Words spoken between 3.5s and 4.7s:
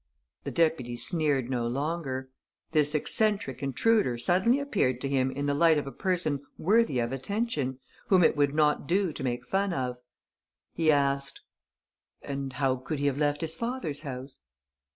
intruder suddenly